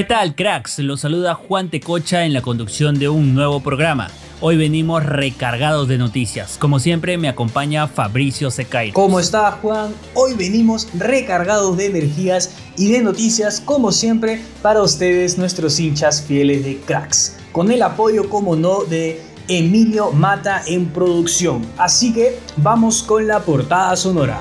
¿Qué 0.00 0.04
tal, 0.04 0.34
cracks? 0.34 0.78
Los 0.78 1.00
saluda 1.00 1.34
Juan 1.34 1.68
Tecocha 1.68 2.24
en 2.24 2.32
la 2.32 2.40
conducción 2.40 2.98
de 2.98 3.10
un 3.10 3.34
nuevo 3.34 3.60
programa. 3.60 4.08
Hoy 4.40 4.56
venimos 4.56 5.04
recargados 5.04 5.88
de 5.88 5.98
noticias. 5.98 6.56
Como 6.58 6.78
siempre, 6.78 7.18
me 7.18 7.28
acompaña 7.28 7.86
Fabricio 7.86 8.50
Secairo. 8.50 8.94
¿Cómo 8.94 9.20
está, 9.20 9.52
Juan? 9.60 9.92
Hoy 10.14 10.32
venimos 10.32 10.88
recargados 10.94 11.76
de 11.76 11.88
energías 11.88 12.56
y 12.78 12.90
de 12.90 13.02
noticias, 13.02 13.60
como 13.60 13.92
siempre, 13.92 14.40
para 14.62 14.80
ustedes, 14.80 15.36
nuestros 15.36 15.78
hinchas 15.78 16.22
fieles 16.22 16.64
de 16.64 16.78
cracks. 16.78 17.36
Con 17.52 17.70
el 17.70 17.82
apoyo, 17.82 18.30
como 18.30 18.56
no, 18.56 18.84
de 18.84 19.20
Emilio 19.48 20.12
Mata 20.12 20.62
en 20.66 20.86
producción. 20.86 21.60
Así 21.76 22.14
que 22.14 22.38
vamos 22.56 23.02
con 23.02 23.26
la 23.26 23.40
portada 23.40 23.94
sonora. 23.96 24.38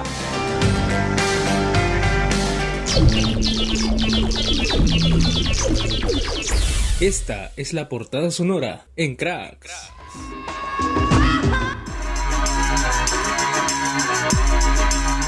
Esta 7.02 7.54
es 7.56 7.72
la 7.72 7.88
portada 7.88 8.30
sonora 8.30 8.88
en 8.98 9.16
Cracks. 9.16 9.72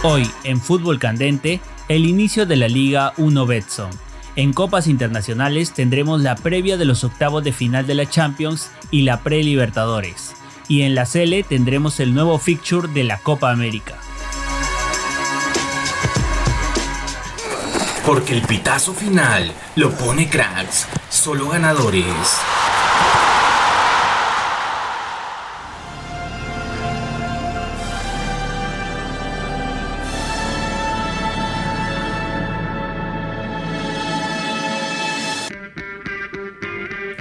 Hoy, 0.03 0.29
en 0.43 0.59
Fútbol 0.59 0.99
Candente, 0.99 1.61
el 1.87 2.05
inicio 2.05 2.45
de 2.45 2.57
la 2.57 2.67
Liga 2.67 3.13
1 3.15 3.45
Betson. 3.45 3.89
En 4.35 4.51
copas 4.51 4.87
internacionales 4.87 5.71
tendremos 5.71 6.19
la 6.19 6.35
previa 6.35 6.75
de 6.75 6.83
los 6.83 7.05
octavos 7.05 7.41
de 7.41 7.53
final 7.53 7.87
de 7.87 7.95
la 7.95 8.09
Champions 8.09 8.69
y 8.91 9.03
la 9.03 9.21
pre-Libertadores. 9.21 10.33
Y 10.67 10.81
en 10.81 10.93
la 10.93 11.05
Cele 11.05 11.41
tendremos 11.43 12.01
el 12.01 12.13
nuevo 12.13 12.37
fixture 12.37 12.89
de 12.89 13.05
la 13.05 13.17
Copa 13.19 13.49
América. 13.49 13.97
Porque 18.11 18.33
el 18.33 18.41
pitazo 18.41 18.93
final 18.93 19.53
lo 19.77 19.89
pone 19.91 20.29
cracks, 20.29 20.85
solo 21.09 21.47
ganadores. 21.47 22.41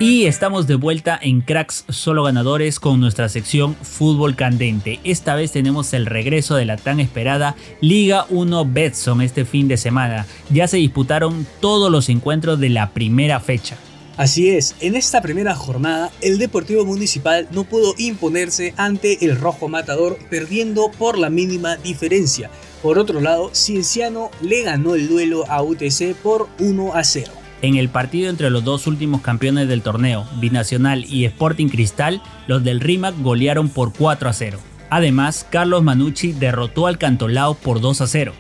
Y 0.01 0.25
estamos 0.25 0.67
de 0.67 0.77
vuelta 0.77 1.21
en 1.21 1.43
Cracks 1.43 1.85
Solo 1.91 2.23
Ganadores 2.23 2.81
con 2.81 3.01
nuestra 3.01 3.29
sección 3.29 3.77
Fútbol 3.83 4.35
Candente. 4.35 4.99
Esta 5.05 5.35
vez 5.35 5.53
tenemos 5.53 5.93
el 5.93 6.07
regreso 6.07 6.57
de 6.57 6.65
la 6.65 6.79
tan 6.79 7.01
esperada 7.01 7.55
Liga 7.83 8.25
1 8.31 8.65
Betson 8.65 9.21
este 9.21 9.45
fin 9.45 9.69
de 9.69 9.77
semana. 9.77 10.27
Ya 10.49 10.69
se 10.69 10.79
disputaron 10.79 11.47
todos 11.61 11.93
los 11.93 12.09
encuentros 12.09 12.59
de 12.59 12.71
la 12.71 12.95
primera 12.95 13.41
fecha. 13.41 13.77
Así 14.17 14.49
es, 14.49 14.75
en 14.81 14.97
esta 14.97 15.21
primera 15.21 15.55
jornada 15.55 16.11
el 16.23 16.39
Deportivo 16.39 16.87
Municipal 16.87 17.47
no 17.53 17.65
pudo 17.65 17.93
imponerse 17.99 18.73
ante 18.79 19.23
el 19.27 19.39
Rojo 19.39 19.69
Matador 19.69 20.17
perdiendo 20.31 20.91
por 20.93 21.19
la 21.19 21.29
mínima 21.29 21.77
diferencia. 21.77 22.51
Por 22.83 22.99
otro 22.99 23.21
lado, 23.21 23.51
Cienciano 23.55 24.31
le 24.41 24.63
ganó 24.63 24.95
el 24.95 25.09
duelo 25.09 25.45
a 25.51 25.63
UTC 25.63 26.15
por 26.23 26.49
1 26.59 26.95
a 26.95 27.05
0. 27.05 27.40
En 27.63 27.77
el 27.77 27.91
partido 27.91 28.31
entre 28.31 28.49
los 28.49 28.65
dos 28.65 28.87
últimos 28.87 29.21
campeones 29.21 29.69
del 29.69 29.83
torneo, 29.83 30.27
Binacional 30.41 31.05
y 31.07 31.27
Sporting 31.27 31.69
Cristal, 31.69 32.23
los 32.47 32.65
del 32.65 32.81
RIMAC 32.81 33.21
golearon 33.21 33.69
por 33.69 33.93
4 33.93 34.31
a 34.31 34.33
0. 34.33 34.59
Además, 34.89 35.47
Carlos 35.51 35.83
Manucci 35.83 36.33
derrotó 36.33 36.87
al 36.87 36.97
Cantolao 36.97 37.55
por 37.55 37.81
2 37.81 38.01
a 38.01 38.07
0. 38.07 38.33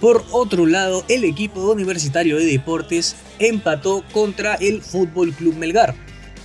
Por 0.00 0.24
otro 0.30 0.66
lado, 0.66 1.04
el 1.08 1.24
equipo 1.24 1.72
universitario 1.72 2.38
de 2.38 2.46
deportes 2.46 3.16
empató 3.40 4.04
contra 4.12 4.54
el 4.54 4.82
Fútbol 4.82 5.32
Club 5.32 5.56
Melgar. 5.56 5.94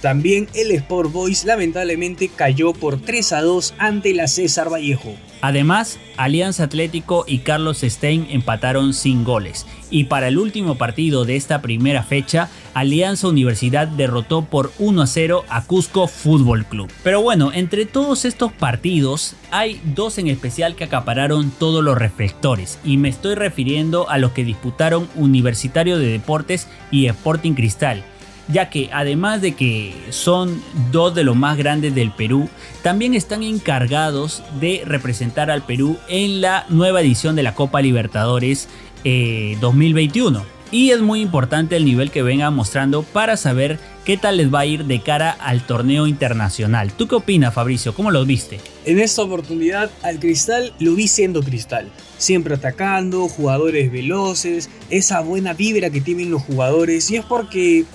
También 0.05 0.47
el 0.53 0.69
Sport 0.69 1.11
Boys 1.11 1.45
lamentablemente 1.45 2.29
cayó 2.29 2.73
por 2.73 3.01
3 3.01 3.33
a 3.33 3.41
2 3.41 3.73
ante 3.79 4.13
la 4.13 4.27
César 4.27 4.71
Vallejo. 4.71 5.15
Además, 5.41 5.97
Alianza 6.15 6.65
Atlético 6.65 7.25
y 7.27 7.39
Carlos 7.39 7.81
Stein 7.81 8.27
empataron 8.29 8.93
sin 8.93 9.23
goles. 9.23 9.65
Y 9.89 10.03
para 10.03 10.27
el 10.27 10.37
último 10.37 10.75
partido 10.75 11.25
de 11.25 11.35
esta 11.35 11.63
primera 11.63 12.03
fecha, 12.03 12.49
Alianza 12.75 13.29
Universidad 13.29 13.87
derrotó 13.87 14.45
por 14.45 14.71
1 14.77 15.01
a 15.01 15.07
0 15.07 15.43
a 15.49 15.63
Cusco 15.65 16.07
Fútbol 16.07 16.65
Club. 16.65 16.91
Pero 17.03 17.23
bueno, 17.23 17.51
entre 17.51 17.87
todos 17.87 18.25
estos 18.25 18.51
partidos, 18.53 19.35
hay 19.49 19.81
dos 19.95 20.19
en 20.19 20.27
especial 20.27 20.75
que 20.75 20.83
acapararon 20.83 21.49
todos 21.49 21.83
los 21.83 21.97
reflectores. 21.97 22.77
Y 22.83 22.97
me 22.97 23.09
estoy 23.09 23.33
refiriendo 23.33 24.07
a 24.07 24.19
los 24.19 24.33
que 24.33 24.45
disputaron 24.45 25.09
Universitario 25.15 25.97
de 25.97 26.09
Deportes 26.09 26.67
y 26.91 27.07
Sporting 27.07 27.53
Cristal 27.53 28.03
ya 28.47 28.69
que 28.69 28.89
además 28.93 29.41
de 29.41 29.53
que 29.53 29.93
son 30.09 30.61
dos 30.91 31.15
de 31.15 31.23
los 31.23 31.35
más 31.35 31.57
grandes 31.57 31.95
del 31.95 32.11
Perú, 32.11 32.49
también 32.83 33.13
están 33.13 33.43
encargados 33.43 34.43
de 34.59 34.83
representar 34.85 35.49
al 35.49 35.63
Perú 35.63 35.97
en 36.07 36.41
la 36.41 36.65
nueva 36.69 37.01
edición 37.01 37.35
de 37.35 37.43
la 37.43 37.55
Copa 37.55 37.81
Libertadores 37.81 38.67
2021. 39.03 40.39
Eh, 40.39 40.43
y 40.71 40.91
es 40.91 40.99
muy 40.99 41.21
importante 41.21 41.75
el 41.75 41.85
nivel 41.85 42.11
que 42.11 42.23
vengan 42.23 42.53
mostrando 42.53 43.03
para 43.03 43.37
saber 43.37 43.79
qué 44.03 44.17
tal 44.17 44.37
les 44.37 44.53
va 44.53 44.61
a 44.61 44.65
ir 44.65 44.85
de 44.85 45.01
cara 45.01 45.31
al 45.31 45.65
torneo 45.65 46.07
internacional. 46.07 46.91
¿Tú 46.91 47.07
qué 47.07 47.15
opinas, 47.15 47.53
Fabricio? 47.53 47.93
¿Cómo 47.93 48.11
lo 48.11 48.25
viste? 48.25 48.59
En 48.83 48.99
esta 48.99 49.21
oportunidad 49.21 49.91
al 50.01 50.19
Cristal 50.19 50.73
lo 50.79 50.95
vi 50.95 51.07
siendo 51.07 51.43
Cristal, 51.43 51.91
siempre 52.17 52.55
atacando, 52.55 53.27
jugadores 53.27 53.91
veloces, 53.91 54.69
esa 54.89 55.21
buena 55.21 55.53
vibra 55.53 55.91
que 55.91 56.01
tienen 56.01 56.31
los 56.31 56.41
jugadores 56.41 57.09
y 57.11 57.17
es 57.17 57.25
porque 57.25 57.85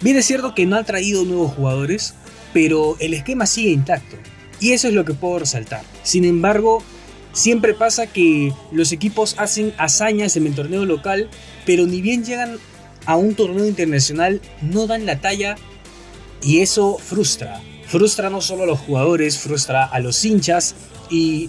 Bien 0.00 0.16
es 0.16 0.26
cierto 0.26 0.54
que 0.54 0.66
no 0.66 0.76
han 0.76 0.84
traído 0.84 1.24
nuevos 1.24 1.54
jugadores, 1.54 2.14
pero 2.52 2.96
el 3.00 3.14
esquema 3.14 3.46
sigue 3.46 3.70
intacto. 3.70 4.16
Y 4.60 4.72
eso 4.72 4.88
es 4.88 4.94
lo 4.94 5.04
que 5.04 5.14
puedo 5.14 5.40
resaltar. 5.40 5.82
Sin 6.02 6.24
embargo, 6.24 6.82
siempre 7.32 7.74
pasa 7.74 8.06
que 8.06 8.52
los 8.72 8.92
equipos 8.92 9.34
hacen 9.38 9.72
hazañas 9.76 10.36
en 10.36 10.46
el 10.46 10.54
torneo 10.54 10.84
local, 10.84 11.28
pero 11.66 11.86
ni 11.86 12.00
bien 12.00 12.24
llegan 12.24 12.58
a 13.06 13.16
un 13.16 13.34
torneo 13.34 13.66
internacional, 13.66 14.40
no 14.60 14.86
dan 14.86 15.06
la 15.06 15.20
talla 15.20 15.56
y 16.42 16.60
eso 16.60 16.98
frustra. 16.98 17.60
Frustra 17.86 18.30
no 18.30 18.40
solo 18.40 18.64
a 18.64 18.66
los 18.66 18.78
jugadores, 18.80 19.38
frustra 19.38 19.84
a 19.84 19.98
los 19.98 20.24
hinchas 20.24 20.74
y 21.10 21.48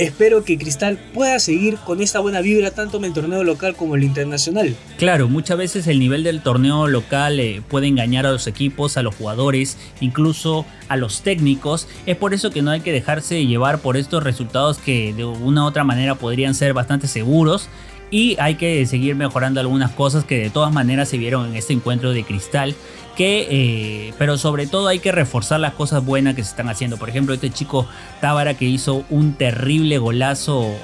espero 0.00 0.44
que 0.44 0.56
Cristal 0.56 0.98
pueda 1.12 1.38
seguir 1.38 1.76
con 1.76 2.00
esta 2.00 2.20
buena 2.20 2.40
vibra 2.40 2.70
tanto 2.70 2.96
en 2.96 3.04
el 3.04 3.12
torneo 3.12 3.44
local 3.44 3.76
como 3.76 3.94
en 3.94 4.02
el 4.02 4.08
internacional. 4.08 4.74
Claro, 4.96 5.28
muchas 5.28 5.58
veces 5.58 5.86
el 5.86 5.98
nivel 5.98 6.24
del 6.24 6.42
torneo 6.42 6.86
local 6.86 7.38
eh, 7.38 7.62
puede 7.68 7.86
engañar 7.86 8.26
a 8.26 8.32
los 8.32 8.46
equipos, 8.46 8.96
a 8.96 9.02
los 9.02 9.14
jugadores, 9.14 9.76
incluso 10.00 10.64
a 10.88 10.96
los 10.96 11.20
técnicos. 11.20 11.86
Es 12.06 12.16
por 12.16 12.32
eso 12.32 12.50
que 12.50 12.62
no 12.62 12.70
hay 12.70 12.80
que 12.80 12.92
dejarse 12.92 13.44
llevar 13.46 13.80
por 13.80 13.98
estos 13.98 14.24
resultados 14.24 14.78
que 14.78 15.12
de 15.12 15.24
una 15.24 15.64
u 15.64 15.66
otra 15.66 15.84
manera 15.84 16.14
podrían 16.14 16.54
ser 16.54 16.72
bastante 16.72 17.06
seguros. 17.06 17.68
Y 18.10 18.36
hay 18.40 18.56
que 18.56 18.84
seguir 18.86 19.14
mejorando 19.14 19.60
algunas 19.60 19.92
cosas 19.92 20.24
que 20.24 20.38
de 20.38 20.50
todas 20.50 20.72
maneras 20.72 21.08
se 21.08 21.18
vieron 21.18 21.46
en 21.46 21.56
este 21.56 21.72
encuentro 21.72 22.12
de 22.12 22.24
cristal 22.24 22.74
que, 23.16 23.46
eh, 23.50 24.14
pero 24.18 24.38
sobre 24.38 24.66
todo 24.66 24.88
hay 24.88 24.98
que 24.98 25.12
reforzar 25.12 25.60
las 25.60 25.74
cosas 25.74 26.04
buenas 26.04 26.34
que 26.34 26.42
se 26.42 26.50
están 26.50 26.68
haciendo. 26.68 26.96
Por 26.96 27.08
ejemplo, 27.08 27.34
este 27.34 27.50
chico 27.50 27.86
Tábara 28.20 28.54
que 28.54 28.64
hizo 28.64 29.04
un 29.10 29.34
terrible 29.34 29.98
golazo 29.98 30.74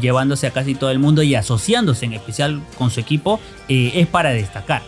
llevándose 0.00 0.46
a 0.46 0.50
casi 0.50 0.74
todo 0.74 0.90
el 0.90 0.98
mundo 0.98 1.22
y 1.22 1.34
asociándose 1.34 2.06
en 2.06 2.12
especial 2.12 2.60
con 2.78 2.90
su 2.90 3.00
equipo, 3.00 3.40
eh, 3.68 3.92
es 3.94 4.06
para 4.06 4.30
destacar. 4.30 4.82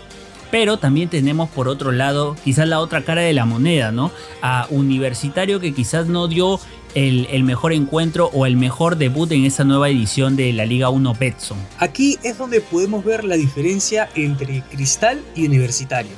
Pero 0.50 0.76
también 0.76 1.08
tenemos 1.08 1.49
por 1.49 1.67
otro 1.67 1.93
lado 1.93 2.37
quizás 2.44 2.69
la 2.69 2.78
otra 2.78 3.02
cara 3.02 3.22
de 3.22 3.32
la 3.32 3.46
moneda, 3.46 3.90
¿no? 3.90 4.12
A 4.43 4.67
Universitario 4.69 5.61
que 5.61 5.72
quizás 5.72 6.08
no 6.08 6.28
dio 6.28 6.61
el, 6.94 7.44
mejor 7.44 7.73
encuentro 7.73 8.31
o 8.33 8.47
el 8.47 8.56
mejor 8.56 8.97
debut 8.97 9.31
en 9.33 9.44
esta 9.44 9.65
nueva 9.65 9.89
edición 9.89 10.37
de 10.37 10.53
la 10.53 10.67
Liga 10.67 10.91
1 10.91 11.15
Betson. 11.19 11.59
Aquí 11.79 12.19
es 12.23 12.39
donde 12.39 12.61
podemos 12.61 13.05
ver 13.05 13.25
la 13.25 13.37
diferencia 13.37 14.09
entre 14.15 14.62
Cristal 14.71 15.21
y 15.35 15.47
Universitario. 15.47 16.12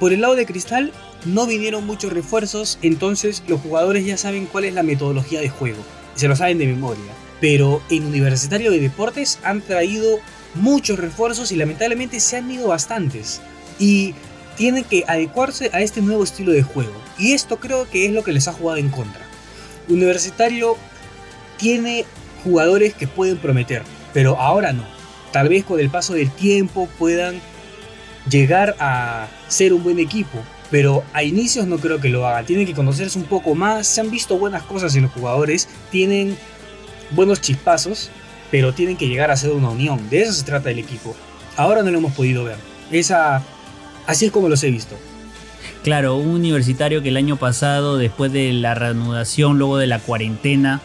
Por 0.00 0.12
el 0.12 0.20
lado 0.20 0.34
de 0.34 0.46
Cristal 0.46 0.92
no 1.24 1.46
vinieron 1.46 1.86
muchos 1.86 2.12
refuerzos, 2.12 2.78
entonces 2.82 3.42
los 3.46 3.60
jugadores 3.60 4.04
ya 4.04 4.16
saben 4.16 4.46
cuál 4.46 4.64
es 4.64 4.74
la 4.74 4.82
metodología 4.82 5.40
de 5.40 5.48
juego, 5.48 5.82
se 6.14 6.28
lo 6.28 6.36
saben 6.36 6.58
de 6.58 6.66
memoria. 6.66 7.12
Pero 7.40 7.82
en 7.90 8.06
Universitario 8.06 8.70
de 8.70 8.80
Deportes 8.80 9.38
han 9.42 9.60
traído 9.62 10.18
muchos 10.54 10.98
refuerzos 10.98 11.50
y 11.52 11.56
lamentablemente 11.56 12.20
se 12.20 12.36
han 12.36 12.50
ido 12.50 12.68
bastantes. 12.68 13.40
Y 13.78 14.14
tienen 14.56 14.84
que 14.84 15.04
adecuarse 15.08 15.70
a 15.72 15.80
este 15.80 16.02
nuevo 16.02 16.22
estilo 16.22 16.52
de 16.52 16.62
juego. 16.62 16.92
Y 17.18 17.32
esto 17.32 17.56
creo 17.58 17.88
que 17.90 18.06
es 18.06 18.12
lo 18.12 18.22
que 18.22 18.32
les 18.32 18.46
ha 18.46 18.52
jugado 18.52 18.78
en 18.78 18.90
contra. 18.90 19.31
Universitario 19.88 20.76
tiene 21.56 22.04
jugadores 22.44 22.94
que 22.94 23.06
pueden 23.06 23.38
prometer, 23.38 23.82
pero 24.12 24.38
ahora 24.38 24.72
no. 24.72 24.84
Tal 25.32 25.48
vez 25.48 25.64
con 25.64 25.80
el 25.80 25.90
paso 25.90 26.14
del 26.14 26.30
tiempo 26.30 26.88
puedan 26.98 27.40
llegar 28.28 28.76
a 28.78 29.28
ser 29.48 29.72
un 29.72 29.82
buen 29.82 29.98
equipo, 29.98 30.38
pero 30.70 31.04
a 31.12 31.22
inicios 31.22 31.66
no 31.66 31.78
creo 31.78 32.00
que 32.00 32.08
lo 32.08 32.26
hagan. 32.26 32.44
Tienen 32.46 32.66
que 32.66 32.74
conocerse 32.74 33.18
un 33.18 33.24
poco 33.24 33.54
más, 33.54 33.86
se 33.86 34.00
han 34.00 34.10
visto 34.10 34.38
buenas 34.38 34.62
cosas 34.62 34.94
en 34.96 35.02
los 35.02 35.12
jugadores, 35.12 35.68
tienen 35.90 36.36
buenos 37.10 37.40
chispazos, 37.40 38.10
pero 38.50 38.74
tienen 38.74 38.96
que 38.96 39.08
llegar 39.08 39.30
a 39.30 39.36
ser 39.36 39.50
una 39.52 39.70
unión. 39.70 40.08
De 40.10 40.22
eso 40.22 40.32
se 40.32 40.44
trata 40.44 40.70
el 40.70 40.78
equipo. 40.78 41.16
Ahora 41.56 41.82
no 41.82 41.90
lo 41.90 41.98
hemos 41.98 42.12
podido 42.12 42.44
ver. 42.44 42.56
Esa, 42.90 43.42
así 44.06 44.26
es 44.26 44.32
como 44.32 44.48
los 44.48 44.62
he 44.64 44.70
visto. 44.70 44.96
Claro, 45.82 46.16
un 46.16 46.28
universitario 46.28 47.02
que 47.02 47.08
el 47.08 47.16
año 47.16 47.36
pasado, 47.36 47.98
después 47.98 48.32
de 48.32 48.52
la 48.52 48.74
reanudación, 48.74 49.58
luego 49.58 49.78
de 49.78 49.88
la 49.88 49.98
cuarentena, 49.98 50.80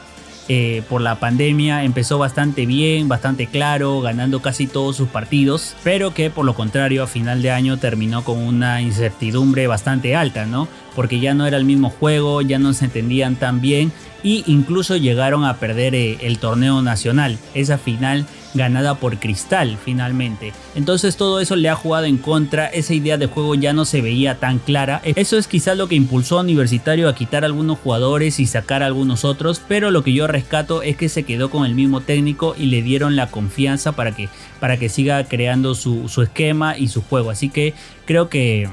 eh, 0.49 0.81
por 0.89 1.01
la 1.01 1.19
pandemia 1.19 1.83
empezó 1.83 2.17
bastante 2.17 2.65
bien, 2.65 3.07
bastante 3.07 3.47
claro, 3.47 4.01
ganando 4.01 4.41
casi 4.41 4.65
todos 4.65 4.95
sus 4.95 5.09
partidos, 5.09 5.75
pero 5.83 6.13
que 6.13 6.29
por 6.31 6.45
lo 6.45 6.55
contrario 6.55 7.03
a 7.03 7.07
final 7.07 7.41
de 7.41 7.51
año 7.51 7.77
terminó 7.77 8.23
con 8.23 8.39
una 8.39 8.81
incertidumbre 8.81 9.67
bastante 9.67 10.15
alta, 10.15 10.45
¿no? 10.45 10.67
Porque 10.97 11.19
ya 11.19 11.33
no 11.33 11.45
era 11.45 11.57
el 11.57 11.63
mismo 11.63 11.91
juego, 11.91 12.41
ya 12.41 12.57
no 12.57 12.73
se 12.73 12.85
entendían 12.85 13.35
tan 13.35 13.61
bien 13.61 13.91
e 14.23 14.43
incluso 14.47 14.97
llegaron 14.97 15.45
a 15.45 15.57
perder 15.57 15.93
eh, 15.93 16.17
el 16.21 16.39
torneo 16.39 16.81
nacional, 16.81 17.37
esa 17.53 17.77
final 17.77 18.25
ganada 18.53 18.95
por 18.95 19.19
Cristal 19.19 19.77
finalmente. 19.83 20.53
Entonces 20.75 21.15
todo 21.15 21.39
eso 21.39 21.55
le 21.55 21.69
ha 21.69 21.75
jugado 21.75 22.05
en 22.05 22.17
contra, 22.17 22.65
esa 22.65 22.93
idea 22.93 23.17
de 23.17 23.27
juego 23.27 23.55
ya 23.55 23.73
no 23.73 23.85
se 23.85 24.01
veía 24.01 24.39
tan 24.39 24.57
clara. 24.59 25.01
Eso 25.03 25.37
es 25.37 25.47
quizás 25.47 25.77
lo 25.77 25.87
que 25.87 25.95
impulsó 25.95 26.39
a 26.39 26.41
Universitario 26.41 27.07
a 27.07 27.15
quitar 27.15 27.45
algunos 27.45 27.77
jugadores 27.77 28.39
y 28.39 28.47
sacar 28.47 28.81
a 28.83 28.87
algunos 28.87 29.23
otros, 29.23 29.61
pero 29.67 29.91
lo 29.91 30.03
que 30.03 30.13
yo 30.13 30.27
rescato 30.27 30.81
es 30.81 30.97
que 30.97 31.09
se 31.09 31.23
quedó 31.23 31.49
con 31.49 31.65
el 31.65 31.75
mismo 31.75 32.01
técnico 32.01 32.55
y 32.57 32.65
le 32.65 32.81
dieron 32.81 33.15
la 33.15 33.27
confianza 33.29 33.91
para 33.91 34.13
que, 34.15 34.29
para 34.59 34.77
que 34.77 34.89
siga 34.89 35.23
creando 35.25 35.75
su, 35.75 36.09
su 36.09 36.23
esquema 36.23 36.77
y 36.77 36.87
su 36.87 37.03
juego. 37.03 37.29
Así 37.29 37.49
que 37.49 37.73
creo 38.05 38.29
que 38.29 38.67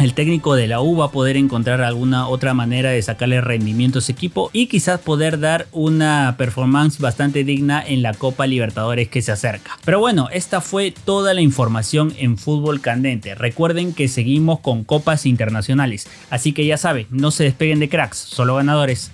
el 0.00 0.14
técnico 0.14 0.54
de 0.54 0.66
la 0.66 0.80
U 0.80 0.96
va 0.96 1.06
a 1.06 1.10
poder 1.10 1.36
encontrar 1.36 1.82
alguna 1.82 2.26
otra 2.26 2.54
manera 2.54 2.90
de 2.90 3.02
sacarle 3.02 3.42
rendimiento 3.42 3.98
a 3.98 4.00
ese 4.00 4.12
equipo 4.12 4.48
y 4.54 4.66
quizás 4.66 4.98
poder 4.98 5.38
dar 5.38 5.66
una 5.72 6.36
performance 6.38 6.98
bastante 6.98 7.44
digna 7.44 7.84
en 7.86 8.00
la 8.00 8.14
Copa 8.14 8.46
Libertadores 8.46 9.08
que 9.08 9.20
se 9.20 9.30
acerca. 9.30 9.78
Pero 9.84 10.00
bueno, 10.00 10.28
esta 10.32 10.62
fue 10.62 10.90
toda 11.04 11.34
la 11.34 11.42
información 11.42 12.14
en 12.16 12.38
fútbol 12.38 12.80
candente. 12.80 13.34
Recuerden 13.34 13.92
que 13.92 14.08
seguimos 14.08 14.60
con 14.60 14.84
copas 14.84 15.26
internacionales, 15.26 16.08
así 16.30 16.52
que 16.52 16.64
ya 16.64 16.78
saben, 16.78 17.06
no 17.10 17.30
se 17.30 17.44
despeguen 17.44 17.78
de 17.78 17.90
cracks, 17.90 18.16
solo 18.16 18.54
ganadores. 18.54 19.12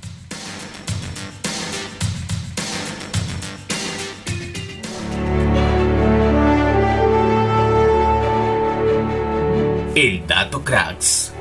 El 9.97 10.27
Dato 10.27 10.63
Cracks. 10.63 11.33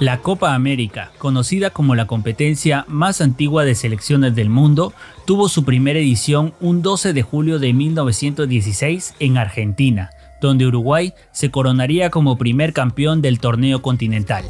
La 0.00 0.18
Copa 0.18 0.54
América, 0.56 1.12
conocida 1.18 1.70
como 1.70 1.94
la 1.94 2.08
competencia 2.08 2.86
más 2.88 3.20
antigua 3.20 3.64
de 3.64 3.76
selecciones 3.76 4.34
del 4.34 4.50
mundo, 4.50 4.92
tuvo 5.24 5.48
su 5.48 5.64
primera 5.64 6.00
edición 6.00 6.54
un 6.58 6.82
12 6.82 7.12
de 7.12 7.22
julio 7.22 7.60
de 7.60 7.72
1916 7.72 9.14
en 9.20 9.38
Argentina, 9.38 10.10
donde 10.40 10.66
Uruguay 10.66 11.14
se 11.30 11.52
coronaría 11.52 12.10
como 12.10 12.36
primer 12.36 12.72
campeón 12.72 13.22
del 13.22 13.38
torneo 13.38 13.80
continental. 13.80 14.44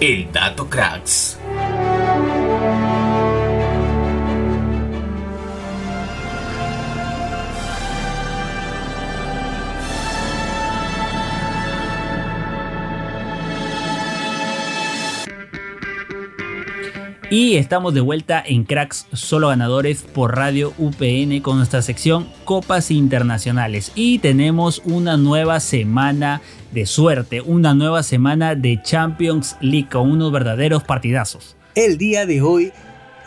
El 0.00 0.32
Dato 0.32 0.70
Cracks. 0.70 1.31
Y 17.32 17.56
estamos 17.56 17.94
de 17.94 18.02
vuelta 18.02 18.44
en 18.46 18.64
Cracks 18.64 19.06
Solo 19.14 19.48
Ganadores 19.48 20.02
por 20.02 20.36
Radio 20.36 20.74
UPN 20.76 21.40
con 21.40 21.56
nuestra 21.56 21.80
sección 21.80 22.28
Copas 22.44 22.90
Internacionales. 22.90 23.90
Y 23.94 24.18
tenemos 24.18 24.82
una 24.84 25.16
nueva 25.16 25.58
semana 25.60 26.42
de 26.72 26.84
suerte, 26.84 27.40
una 27.40 27.72
nueva 27.72 28.02
semana 28.02 28.54
de 28.54 28.82
Champions 28.82 29.56
League 29.62 29.88
con 29.88 30.10
unos 30.10 30.30
verdaderos 30.30 30.84
partidazos. 30.84 31.56
El 31.74 31.96
día 31.96 32.26
de 32.26 32.42
hoy, 32.42 32.70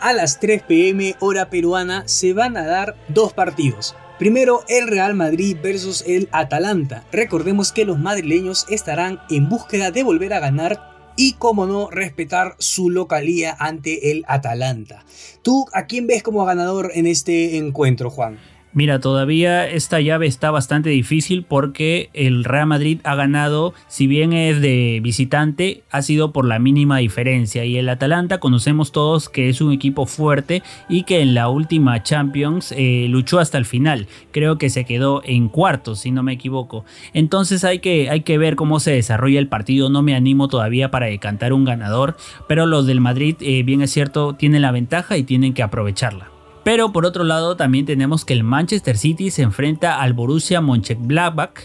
a 0.00 0.12
las 0.12 0.38
3 0.38 0.62
pm 0.62 1.16
hora 1.18 1.50
peruana, 1.50 2.04
se 2.06 2.32
van 2.32 2.56
a 2.56 2.64
dar 2.64 2.94
dos 3.08 3.32
partidos. 3.32 3.96
Primero, 4.20 4.62
el 4.68 4.86
Real 4.86 5.14
Madrid 5.14 5.56
versus 5.60 6.04
el 6.06 6.28
Atalanta. 6.30 7.02
Recordemos 7.10 7.72
que 7.72 7.84
los 7.84 7.98
madrileños 7.98 8.66
estarán 8.70 9.18
en 9.30 9.48
búsqueda 9.48 9.90
de 9.90 10.04
volver 10.04 10.32
a 10.32 10.38
ganar 10.38 10.95
y, 11.16 11.34
como 11.34 11.66
no, 11.66 11.90
respetar 11.90 12.56
su 12.58 12.90
localía 12.90 13.56
ante 13.58 14.10
el 14.10 14.24
Atalanta. 14.28 15.04
¿Tú 15.42 15.66
a 15.72 15.86
quién 15.86 16.06
ves 16.06 16.22
como 16.22 16.44
ganador 16.44 16.90
en 16.94 17.06
este 17.06 17.56
encuentro, 17.56 18.10
Juan? 18.10 18.38
Mira, 18.76 19.00
todavía 19.00 19.66
esta 19.66 20.02
llave 20.02 20.26
está 20.26 20.50
bastante 20.50 20.90
difícil 20.90 21.44
porque 21.44 22.10
el 22.12 22.44
Real 22.44 22.66
Madrid 22.66 23.00
ha 23.04 23.14
ganado, 23.14 23.72
si 23.88 24.06
bien 24.06 24.34
es 24.34 24.60
de 24.60 25.00
visitante, 25.02 25.82
ha 25.90 26.02
sido 26.02 26.30
por 26.30 26.44
la 26.44 26.58
mínima 26.58 26.98
diferencia. 26.98 27.64
Y 27.64 27.78
el 27.78 27.88
Atalanta 27.88 28.38
conocemos 28.38 28.92
todos 28.92 29.30
que 29.30 29.48
es 29.48 29.62
un 29.62 29.72
equipo 29.72 30.04
fuerte 30.04 30.62
y 30.90 31.04
que 31.04 31.22
en 31.22 31.32
la 31.32 31.48
última 31.48 32.02
Champions 32.02 32.74
eh, 32.76 33.06
luchó 33.08 33.38
hasta 33.38 33.56
el 33.56 33.64
final. 33.64 34.08
Creo 34.30 34.58
que 34.58 34.68
se 34.68 34.84
quedó 34.84 35.22
en 35.24 35.48
cuartos, 35.48 36.00
si 36.00 36.10
no 36.10 36.22
me 36.22 36.34
equivoco. 36.34 36.84
Entonces 37.14 37.64
hay 37.64 37.78
que, 37.78 38.10
hay 38.10 38.20
que 38.24 38.36
ver 38.36 38.56
cómo 38.56 38.78
se 38.78 38.90
desarrolla 38.90 39.38
el 39.38 39.48
partido. 39.48 39.88
No 39.88 40.02
me 40.02 40.14
animo 40.14 40.48
todavía 40.48 40.90
para 40.90 41.06
decantar 41.06 41.54
un 41.54 41.64
ganador, 41.64 42.18
pero 42.46 42.66
los 42.66 42.86
del 42.86 43.00
Madrid, 43.00 43.36
eh, 43.40 43.62
bien 43.62 43.80
es 43.80 43.90
cierto, 43.90 44.34
tienen 44.34 44.60
la 44.60 44.70
ventaja 44.70 45.16
y 45.16 45.22
tienen 45.22 45.54
que 45.54 45.62
aprovecharla. 45.62 46.35
Pero 46.66 46.90
por 46.90 47.06
otro 47.06 47.22
lado 47.22 47.56
también 47.56 47.86
tenemos 47.86 48.24
que 48.24 48.32
el 48.32 48.42
Manchester 48.42 48.98
City 48.98 49.30
se 49.30 49.42
enfrenta 49.42 50.00
al 50.00 50.14
Borussia 50.14 50.60
Mönchengladbach 50.60 51.60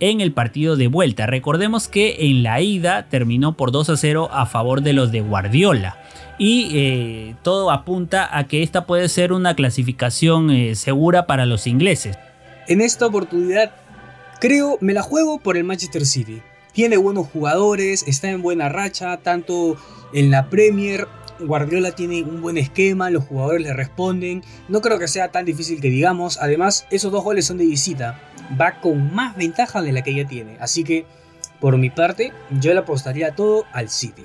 en 0.00 0.20
el 0.20 0.32
partido 0.32 0.76
de 0.76 0.86
vuelta. 0.86 1.24
Recordemos 1.24 1.88
que 1.88 2.28
en 2.28 2.42
la 2.42 2.60
ida 2.60 3.08
terminó 3.08 3.56
por 3.56 3.72
2 3.72 3.88
a 3.88 3.96
0 3.96 4.28
a 4.30 4.44
favor 4.44 4.82
de 4.82 4.92
los 4.92 5.10
de 5.12 5.22
Guardiola. 5.22 5.96
Y 6.38 6.68
eh, 6.74 7.36
todo 7.42 7.70
apunta 7.70 8.36
a 8.36 8.44
que 8.44 8.62
esta 8.62 8.84
puede 8.84 9.08
ser 9.08 9.32
una 9.32 9.56
clasificación 9.56 10.50
eh, 10.50 10.74
segura 10.74 11.26
para 11.26 11.46
los 11.46 11.66
ingleses. 11.66 12.18
En 12.68 12.82
esta 12.82 13.06
oportunidad 13.06 13.72
creo 14.40 14.76
me 14.82 14.92
la 14.92 15.00
juego 15.00 15.38
por 15.38 15.56
el 15.56 15.64
Manchester 15.64 16.04
City. 16.04 16.42
Tiene 16.74 16.96
buenos 16.96 17.28
jugadores, 17.28 18.04
está 18.08 18.28
en 18.30 18.42
buena 18.42 18.68
racha, 18.68 19.16
tanto 19.18 19.76
en 20.12 20.32
la 20.32 20.50
Premier 20.50 21.06
Guardiola 21.38 21.92
tiene 21.92 22.22
un 22.22 22.42
buen 22.42 22.58
esquema, 22.58 23.10
los 23.10 23.24
jugadores 23.24 23.62
le 23.62 23.72
responden. 23.72 24.42
No 24.68 24.80
creo 24.80 24.98
que 24.98 25.06
sea 25.06 25.30
tan 25.30 25.44
difícil 25.44 25.80
que 25.80 25.88
digamos. 25.88 26.36
Además, 26.40 26.86
esos 26.90 27.12
dos 27.12 27.22
goles 27.22 27.46
son 27.46 27.58
de 27.58 27.66
visita. 27.66 28.20
Va 28.60 28.80
con 28.80 29.14
más 29.14 29.36
ventaja 29.36 29.82
de 29.82 29.92
la 29.92 30.02
que 30.02 30.10
ella 30.10 30.26
tiene. 30.26 30.56
Así 30.58 30.82
que, 30.82 31.06
por 31.60 31.78
mi 31.78 31.90
parte, 31.90 32.32
yo 32.60 32.72
le 32.72 32.80
apostaría 32.80 33.36
todo 33.36 33.66
al 33.72 33.88
City. 33.88 34.24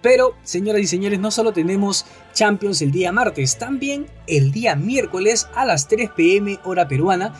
Pero, 0.00 0.36
señoras 0.44 0.80
y 0.80 0.86
señores, 0.86 1.18
no 1.18 1.32
solo 1.32 1.52
tenemos 1.52 2.06
Champions 2.34 2.82
el 2.82 2.92
día 2.92 3.10
martes, 3.10 3.58
también 3.58 4.06
el 4.28 4.52
día 4.52 4.76
miércoles 4.76 5.48
a 5.56 5.64
las 5.64 5.88
3 5.88 6.10
pm 6.14 6.60
hora 6.62 6.86
peruana 6.86 7.32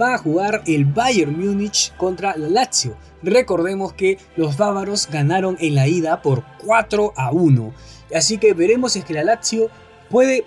va 0.00 0.14
a 0.14 0.18
jugar 0.18 0.62
el 0.66 0.84
Bayern 0.84 1.38
Múnich 1.38 1.94
contra 1.96 2.36
la 2.36 2.48
Lazio. 2.48 2.96
Recordemos 3.22 3.92
que 3.92 4.18
los 4.36 4.56
bávaros 4.56 5.08
ganaron 5.10 5.56
en 5.60 5.74
la 5.74 5.88
ida 5.88 6.22
por 6.22 6.44
4 6.64 7.12
a 7.16 7.30
1. 7.30 7.72
Así 8.14 8.38
que 8.38 8.54
veremos 8.54 8.92
si 8.92 9.00
es 9.00 9.04
que 9.04 9.14
la 9.14 9.24
Lazio 9.24 9.68
puede 10.08 10.44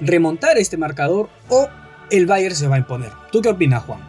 remontar 0.00 0.58
este 0.58 0.76
marcador 0.76 1.28
o 1.48 1.68
el 2.10 2.26
Bayern 2.26 2.54
se 2.54 2.68
va 2.68 2.76
a 2.76 2.78
imponer. 2.78 3.10
¿Tú 3.32 3.40
qué 3.40 3.48
opinas, 3.48 3.84
Juan? 3.84 4.00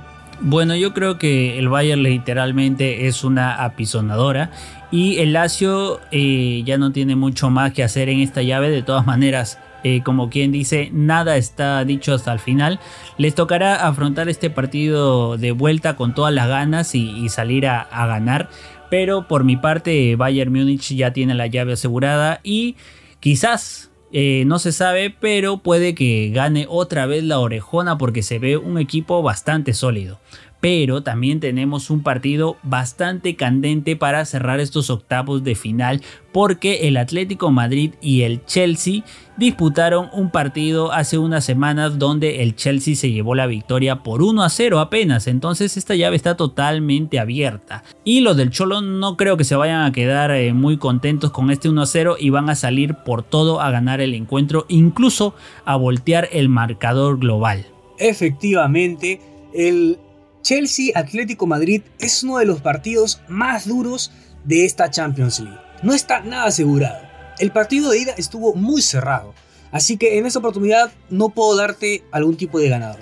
Bueno, 0.41 0.75
yo 0.75 0.93
creo 0.93 1.17
que 1.17 1.57
el 1.57 1.69
Bayern 1.69 2.03
literalmente 2.03 3.07
es 3.07 3.23
una 3.23 3.63
apisonadora 3.63 4.51
y 4.91 5.17
el 5.19 5.33
Lazio 5.33 6.01
eh, 6.11 6.61
ya 6.65 6.77
no 6.77 6.91
tiene 6.91 7.15
mucho 7.15 7.49
más 7.49 7.73
que 7.73 7.83
hacer 7.83 8.09
en 8.09 8.19
esta 8.19 8.41
llave. 8.41 8.69
De 8.69 8.83
todas 8.83 9.05
maneras, 9.05 9.59
eh, 9.87 10.01
como 10.03 10.31
quien 10.31 10.51
dice, 10.51 10.89
nada 10.91 11.37
está 11.37 11.85
dicho 11.85 12.15
hasta 12.15 12.33
el 12.33 12.39
final. 12.39 12.79
Les 13.19 13.35
tocará 13.35 13.87
afrontar 13.87 14.29
este 14.29 14.49
partido 14.49 15.37
de 15.37 15.51
vuelta 15.51 15.95
con 15.95 16.15
todas 16.15 16.33
las 16.33 16.47
ganas 16.47 16.95
y, 16.95 17.29
salir 17.29 17.67
a, 17.67 17.87
ganar. 18.07 18.49
Pero 18.89 19.27
por 19.27 19.43
mi 19.43 19.57
parte, 19.57 20.15
Bayern 20.15 20.51
Múnich 20.51 20.95
ya 20.95 21.13
tiene 21.13 21.35
la 21.35 21.45
llave 21.45 21.73
asegurada 21.73 22.39
y 22.41 22.77
quizás 23.19 23.91
eh, 24.11 24.41
no 24.47 24.57
se 24.57 24.71
sabe, 24.71 25.11
pero 25.11 25.57
puede 25.57 25.93
que 25.93 26.31
gane 26.33 26.65
otra 26.67 27.05
vez 27.05 27.23
la 27.23 27.37
orejona 27.37 27.95
porque 27.99 28.23
se 28.23 28.39
ve 28.39 28.57
un 28.57 28.79
equipo 28.79 29.21
bastante 29.21 29.75
sólido 29.75 30.19
pero 30.65 31.03
también 31.03 31.39
tenemos 31.39 31.91
un 31.91 32.01
partido 32.01 32.57
bastante 32.63 33.35
candente 33.35 33.95
para 33.95 34.25
cerrar 34.25 34.59
estos 34.59 34.89
octavos 34.89 35.43
de 35.43 35.53
final 35.53 36.01
porque 36.31 36.87
el 36.87 36.97
Atlético 36.97 37.51
Madrid 37.51 37.93
y 38.01 38.23
el 38.23 38.43
Chelsea 38.45 39.03
disputaron 39.37 40.09
un 40.11 40.31
partido 40.31 40.91
hace 40.91 41.19
unas 41.19 41.45
semanas 41.45 41.99
donde 41.99 42.41
el 42.41 42.55
Chelsea 42.55 42.95
se 42.95 43.11
llevó 43.11 43.35
la 43.35 43.45
victoria 43.45 44.01
por 44.01 44.23
1 44.23 44.41
a 44.41 44.49
0 44.49 44.79
apenas, 44.79 45.27
entonces 45.27 45.77
esta 45.77 45.93
llave 45.93 46.15
está 46.15 46.35
totalmente 46.35 47.19
abierta. 47.19 47.83
Y 48.03 48.21
los 48.21 48.35
del 48.35 48.49
Cholo 48.49 48.81
no 48.81 49.17
creo 49.17 49.37
que 49.37 49.43
se 49.43 49.55
vayan 49.55 49.83
a 49.83 49.91
quedar 49.91 50.31
eh, 50.31 50.51
muy 50.51 50.77
contentos 50.77 51.29
con 51.29 51.51
este 51.51 51.69
1 51.69 51.79
a 51.79 51.85
0 51.85 52.15
y 52.19 52.31
van 52.31 52.49
a 52.49 52.55
salir 52.55 52.95
por 53.05 53.21
todo 53.21 53.61
a 53.61 53.69
ganar 53.69 54.01
el 54.01 54.15
encuentro, 54.15 54.65
incluso 54.67 55.35
a 55.63 55.75
voltear 55.75 56.27
el 56.31 56.49
marcador 56.49 57.19
global. 57.19 57.67
Efectivamente, 57.99 59.21
el 59.53 59.99
Chelsea 60.45 60.91
Atlético 60.93 61.47
Madrid 61.47 61.81
es 61.97 62.21
uno 62.21 62.37
de 62.37 62.45
los 62.45 62.61
partidos 62.61 63.19
más 63.27 63.67
duros 63.67 64.11
de 64.43 64.63
esta 64.63 64.91
Champions 64.91 65.39
League. 65.39 65.59
No 65.81 65.91
está 65.91 66.19
nada 66.19 66.45
asegurado. 66.45 67.01
El 67.39 67.51
partido 67.51 67.89
de 67.89 67.97
ida 67.97 68.13
estuvo 68.15 68.53
muy 68.53 68.83
cerrado, 68.83 69.33
así 69.71 69.97
que 69.97 70.19
en 70.19 70.27
esta 70.27 70.37
oportunidad 70.37 70.91
no 71.09 71.29
puedo 71.29 71.55
darte 71.57 72.03
algún 72.11 72.37
tipo 72.37 72.59
de 72.59 72.69
ganador. 72.69 72.99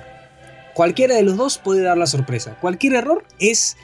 Cualquiera 0.74 1.16
de 1.16 1.24
los 1.24 1.36
dos 1.36 1.58
puede 1.58 1.82
dar 1.82 1.98
la 1.98 2.08
sorpresa. 2.08 2.58
Cualquier 2.62 2.94
error 2.94 3.26
es 3.40 3.76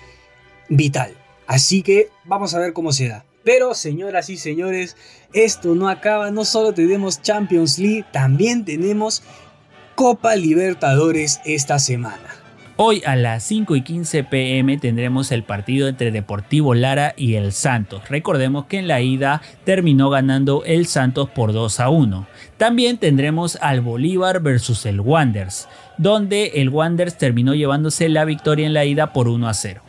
vital. 0.69 1.13
Así 1.45 1.81
que 1.81 2.11
vamos 2.23 2.53
a 2.53 2.59
ver 2.59 2.71
cómo 2.71 2.93
se 2.93 3.09
da. 3.09 3.25
Pero 3.43 3.73
señoras 3.73 4.29
y 4.29 4.37
señores, 4.37 4.95
esto 5.33 5.75
no 5.75 5.89
acaba. 5.89 6.31
No 6.31 6.45
solo 6.45 6.73
tenemos 6.73 7.21
Champions 7.21 7.77
League, 7.77 8.05
también 8.13 8.63
tenemos 8.63 9.21
Copa 9.95 10.37
Libertadores 10.37 11.41
esta 11.43 11.77
semana. 11.77 12.39
Hoy 12.81 13.01
a 13.05 13.17
las 13.17 13.43
5 13.43 13.75
y 13.75 13.81
15 13.81 14.24
pm 14.24 14.77
tendremos 14.77 15.33
el 15.33 15.43
partido 15.43 15.89
entre 15.89 16.12
Deportivo 16.12 16.74
Lara 16.74 17.13
y 17.17 17.36
el 17.36 17.51
Santos. 17.51 18.07
Recordemos 18.07 18.67
que 18.67 18.77
en 18.77 18.88
la 18.88 19.01
ida 19.01 19.41
terminó 19.65 20.09
ganando 20.09 20.63
el 20.63 20.88
Santos 20.88 21.29
por 21.29 21.51
2 21.51 21.81
a 21.81 21.89
1. 21.89 22.25
También 22.55 22.98
tendremos 22.98 23.57
al 23.57 23.81
Bolívar 23.81 24.41
versus 24.41 24.86
el 24.86 25.01
Wanders, 25.01 25.67
donde 25.98 26.53
el 26.55 26.69
Wanders 26.69 27.17
terminó 27.17 27.53
llevándose 27.53 28.07
la 28.07 28.24
victoria 28.24 28.65
en 28.65 28.74
la 28.74 28.86
ida 28.86 29.12
por 29.12 29.27
1 29.27 29.50
a 29.50 29.53
0. 29.53 29.81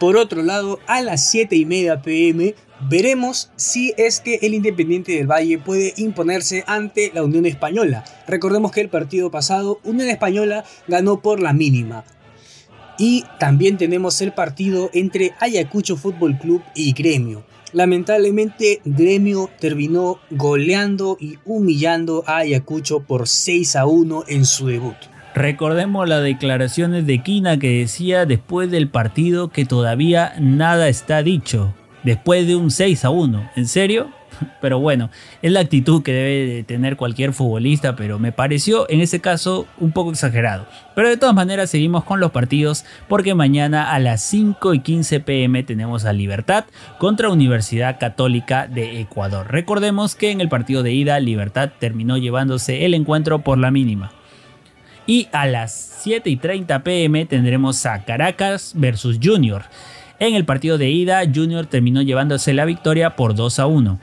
Por 0.00 0.16
otro 0.16 0.42
lado, 0.42 0.80
a 0.88 1.02
las 1.02 1.30
7 1.30 1.54
y 1.54 1.64
media 1.64 2.02
pm 2.02 2.56
veremos 2.80 3.50
si 3.56 3.94
es 3.96 4.20
que 4.20 4.40
el 4.42 4.54
Independiente 4.54 5.12
del 5.12 5.26
Valle 5.26 5.58
puede 5.58 5.94
imponerse 5.96 6.64
ante 6.66 7.10
la 7.14 7.22
Unión 7.22 7.46
Española. 7.46 8.04
Recordemos 8.26 8.72
que 8.72 8.80
el 8.80 8.88
partido 8.88 9.30
pasado 9.30 9.80
Unión 9.84 10.08
Española 10.08 10.64
ganó 10.88 11.20
por 11.20 11.40
la 11.40 11.52
mínima. 11.52 12.04
Y 12.98 13.24
también 13.38 13.76
tenemos 13.76 14.20
el 14.22 14.32
partido 14.32 14.90
entre 14.94 15.32
Ayacucho 15.40 15.96
Fútbol 15.96 16.38
Club 16.38 16.62
y 16.74 16.92
Gremio. 16.92 17.44
Lamentablemente 17.72 18.80
Gremio 18.84 19.50
terminó 19.60 20.18
goleando 20.30 21.18
y 21.20 21.38
humillando 21.44 22.24
a 22.26 22.38
Ayacucho 22.38 23.00
por 23.00 23.28
6 23.28 23.76
a 23.76 23.86
1 23.86 24.24
en 24.28 24.46
su 24.46 24.68
debut. 24.68 24.96
Recordemos 25.34 26.08
las 26.08 26.22
declaraciones 26.22 27.06
de 27.06 27.22
Quina 27.22 27.58
que 27.58 27.80
decía 27.80 28.24
después 28.24 28.70
del 28.70 28.88
partido 28.88 29.50
que 29.50 29.66
todavía 29.66 30.32
nada 30.40 30.88
está 30.88 31.22
dicho. 31.22 31.74
Después 32.06 32.46
de 32.46 32.54
un 32.54 32.70
6 32.70 33.04
a 33.04 33.10
1. 33.10 33.50
¿En 33.56 33.66
serio? 33.66 34.10
Pero 34.60 34.78
bueno, 34.78 35.10
es 35.42 35.50
la 35.50 35.58
actitud 35.58 36.04
que 36.04 36.12
debe 36.12 36.62
tener 36.62 36.96
cualquier 36.96 37.32
futbolista, 37.32 37.96
pero 37.96 38.20
me 38.20 38.30
pareció 38.30 38.88
en 38.88 39.00
ese 39.00 39.20
caso 39.20 39.66
un 39.78 39.90
poco 39.90 40.12
exagerado. 40.12 40.66
Pero 40.94 41.08
de 41.08 41.16
todas 41.16 41.34
maneras 41.34 41.68
seguimos 41.68 42.04
con 42.04 42.20
los 42.20 42.30
partidos 42.30 42.84
porque 43.08 43.34
mañana 43.34 43.90
a 43.92 43.98
las 43.98 44.22
5 44.22 44.74
y 44.74 44.80
15 44.82 45.18
pm 45.18 45.64
tenemos 45.64 46.04
a 46.04 46.12
Libertad 46.12 46.66
contra 46.98 47.28
Universidad 47.28 47.98
Católica 47.98 48.68
de 48.68 49.00
Ecuador. 49.00 49.50
Recordemos 49.50 50.14
que 50.14 50.30
en 50.30 50.40
el 50.40 50.48
partido 50.48 50.84
de 50.84 50.92
ida 50.92 51.18
Libertad 51.18 51.70
terminó 51.80 52.18
llevándose 52.18 52.84
el 52.84 52.94
encuentro 52.94 53.40
por 53.40 53.58
la 53.58 53.72
mínima. 53.72 54.12
Y 55.08 55.26
a 55.32 55.46
las 55.46 55.72
7 56.02 56.30
y 56.30 56.36
30 56.36 56.84
pm 56.84 57.26
tendremos 57.26 57.84
a 57.84 58.04
Caracas 58.04 58.74
versus 58.76 59.18
Junior. 59.20 59.64
En 60.18 60.34
el 60.34 60.46
partido 60.46 60.78
de 60.78 60.88
ida, 60.88 61.22
Junior 61.32 61.66
terminó 61.66 62.00
llevándose 62.00 62.54
la 62.54 62.64
victoria 62.64 63.16
por 63.16 63.34
2 63.34 63.58
a 63.58 63.66
1. 63.66 64.00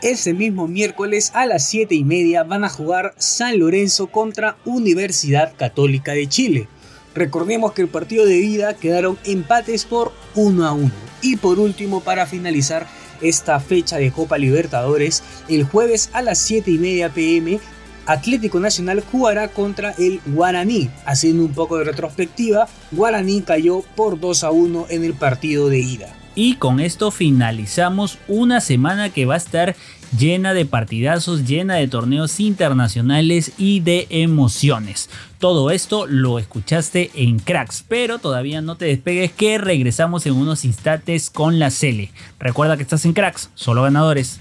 Ese 0.00 0.32
mismo 0.32 0.66
miércoles 0.66 1.30
a 1.34 1.44
las 1.44 1.68
7 1.68 1.94
y 1.94 2.04
media 2.04 2.42
van 2.42 2.64
a 2.64 2.70
jugar 2.70 3.12
San 3.18 3.58
Lorenzo 3.58 4.06
contra 4.06 4.56
Universidad 4.64 5.52
Católica 5.54 6.12
de 6.12 6.26
Chile. 6.26 6.68
Recordemos 7.14 7.72
que 7.72 7.82
el 7.82 7.88
partido 7.88 8.24
de 8.24 8.38
ida 8.38 8.74
quedaron 8.74 9.18
empates 9.24 9.84
por 9.84 10.12
1 10.34 10.66
a 10.66 10.72
1. 10.72 10.90
Y 11.20 11.36
por 11.36 11.58
último, 11.58 12.00
para 12.00 12.26
finalizar 12.26 12.86
esta 13.20 13.60
fecha 13.60 13.98
de 13.98 14.10
Copa 14.10 14.38
Libertadores, 14.38 15.22
el 15.48 15.64
jueves 15.64 16.08
a 16.14 16.22
las 16.22 16.38
7 16.38 16.70
y 16.70 16.78
media 16.78 17.10
pm, 17.10 17.60
Atlético 18.06 18.60
Nacional 18.60 19.02
jugará 19.10 19.48
contra 19.48 19.92
el 19.92 20.20
Guaraní. 20.26 20.90
Haciendo 21.04 21.44
un 21.44 21.52
poco 21.52 21.78
de 21.78 21.84
retrospectiva, 21.84 22.68
Guaraní 22.90 23.42
cayó 23.42 23.82
por 23.96 24.18
2 24.18 24.44
a 24.44 24.50
1 24.50 24.86
en 24.90 25.04
el 25.04 25.14
partido 25.14 25.68
de 25.68 25.80
ida. 25.80 26.16
Y 26.34 26.54
con 26.54 26.80
esto 26.80 27.10
finalizamos 27.10 28.18
una 28.26 28.60
semana 28.60 29.10
que 29.10 29.26
va 29.26 29.34
a 29.34 29.38
estar 29.38 29.76
llena 30.16 30.54
de 30.54 30.64
partidazos, 30.64 31.44
llena 31.44 31.74
de 31.74 31.88
torneos 31.88 32.40
internacionales 32.40 33.52
y 33.58 33.80
de 33.80 34.06
emociones. 34.08 35.10
Todo 35.38 35.70
esto 35.70 36.06
lo 36.06 36.38
escuchaste 36.38 37.10
en 37.14 37.38
Cracks, 37.38 37.84
pero 37.86 38.18
todavía 38.18 38.62
no 38.62 38.76
te 38.76 38.86
despegues 38.86 39.32
que 39.32 39.58
regresamos 39.58 40.24
en 40.26 40.34
unos 40.34 40.64
instantes 40.64 41.28
con 41.30 41.58
la 41.58 41.70
Cele. 41.70 42.10
Recuerda 42.38 42.76
que 42.76 42.82
estás 42.82 43.04
en 43.04 43.12
Cracks, 43.12 43.50
solo 43.54 43.82
ganadores. 43.82 44.40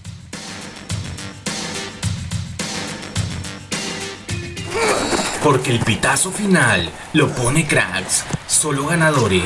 Porque 5.44 5.72
el 5.72 5.80
pitazo 5.80 6.32
final 6.32 6.90
lo 7.14 7.30
pone 7.34 7.66
Cracks, 7.66 8.26
solo 8.48 8.86
ganadores. 8.86 9.42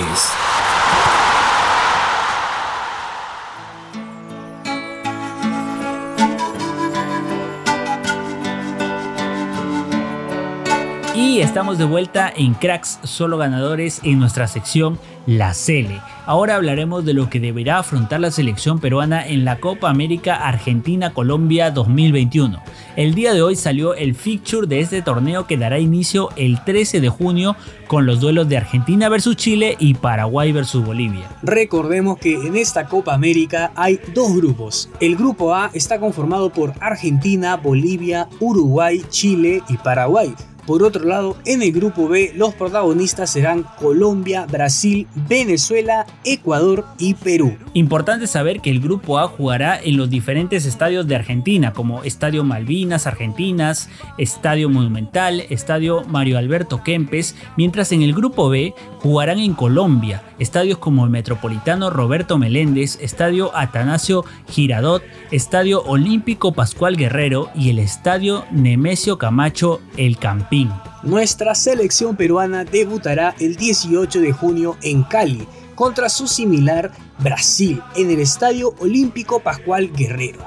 Estamos 11.41 11.77
de 11.77 11.83
vuelta 11.85 12.31
en 12.35 12.53
Cracks 12.53 12.99
Solo 13.03 13.37
Ganadores 13.37 13.99
en 14.03 14.19
nuestra 14.19 14.47
sección 14.47 14.97
La 15.25 15.53
Cele. 15.53 15.99
Ahora 16.25 16.55
hablaremos 16.55 17.03
de 17.03 17.13
lo 17.13 17.29
que 17.29 17.41
deberá 17.41 17.79
afrontar 17.79 18.21
la 18.21 18.31
selección 18.31 18.79
peruana 18.79 19.27
en 19.27 19.43
la 19.43 19.59
Copa 19.59 19.89
América 19.89 20.35
Argentina-Colombia 20.35 21.71
2021. 21.71 22.61
El 22.95 23.15
día 23.15 23.33
de 23.33 23.41
hoy 23.41 23.55
salió 23.55 23.95
el 23.95 24.15
fixture 24.15 24.65
de 24.65 24.79
este 24.79 25.01
torneo 25.01 25.45
que 25.45 25.57
dará 25.57 25.77
inicio 25.77 26.29
el 26.37 26.63
13 26.63 27.01
de 27.01 27.09
junio 27.09 27.55
con 27.87 28.05
los 28.05 28.21
duelos 28.21 28.47
de 28.47 28.57
Argentina 28.57 29.09
versus 29.09 29.35
Chile 29.35 29.75
y 29.77 29.93
Paraguay 29.93 30.53
versus 30.53 30.85
Bolivia. 30.85 31.29
Recordemos 31.43 32.17
que 32.17 32.33
en 32.47 32.55
esta 32.55 32.87
Copa 32.87 33.13
América 33.13 33.71
hay 33.75 33.99
dos 34.13 34.33
grupos. 34.35 34.89
El 35.01 35.15
grupo 35.17 35.53
A 35.53 35.69
está 35.73 35.99
conformado 35.99 36.49
por 36.49 36.73
Argentina, 36.79 37.57
Bolivia, 37.57 38.29
Uruguay, 38.39 39.01
Chile 39.09 39.61
y 39.67 39.77
Paraguay 39.77 40.33
por 40.65 40.83
otro 40.83 41.05
lado, 41.05 41.37
en 41.45 41.61
el 41.61 41.71
grupo 41.71 42.07
B 42.07 42.33
los 42.35 42.53
protagonistas 42.53 43.31
serán 43.31 43.65
Colombia, 43.79 44.45
Brasil, 44.45 45.07
Venezuela, 45.27 46.05
Ecuador 46.23 46.85
y 46.97 47.13
Perú. 47.13 47.55
Importante 47.73 48.27
saber 48.27 48.61
que 48.61 48.69
el 48.69 48.79
grupo 48.79 49.19
A 49.19 49.27
jugará 49.27 49.79
en 49.79 49.97
los 49.97 50.09
diferentes 50.09 50.65
estadios 50.65 51.07
de 51.07 51.15
Argentina, 51.15 51.73
como 51.73 52.03
Estadio 52.03 52.43
Malvinas 52.43 53.07
Argentinas, 53.07 53.89
Estadio 54.17 54.69
Monumental, 54.69 55.43
Estadio 55.49 56.03
Mario 56.05 56.37
Alberto 56.37 56.81
Kempes, 56.83 57.35
mientras 57.57 57.91
en 57.91 58.01
el 58.01 58.13
grupo 58.13 58.49
B 58.49 58.73
jugarán 58.99 59.39
en 59.39 59.53
Colombia, 59.53 60.23
estadios 60.39 60.79
como 60.79 61.03
el 61.03 61.11
Metropolitano 61.11 61.89
Roberto 61.89 62.37
Meléndez, 62.37 62.97
Estadio 63.01 63.55
Atanasio 63.55 64.25
Giradot, 64.49 65.03
Estadio 65.31 65.83
Olímpico 65.83 66.53
Pascual 66.53 66.97
Guerrero 66.97 67.49
y 67.55 67.69
el 67.69 67.79
Estadio 67.79 68.45
Nemesio 68.51 69.17
Camacho 69.17 69.81
El 69.97 70.17
Campín. 70.17 70.54
Nuestra 71.03 71.53
selección 71.53 72.15
peruana 72.15 72.63
debutará 72.63 73.35
el 73.39 73.57
18 73.57 74.21
de 74.21 74.31
junio 74.31 74.77
en 74.81 75.03
Cali 75.03 75.45
contra 75.75 76.07
su 76.07 76.27
similar 76.27 76.91
Brasil 77.19 77.81
en 77.95 78.09
el 78.09 78.21
Estadio 78.21 78.73
Olímpico 78.79 79.41
Pascual 79.41 79.91
Guerrero. 79.91 80.39